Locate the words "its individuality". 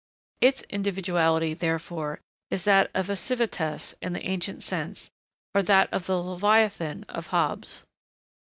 0.39-1.53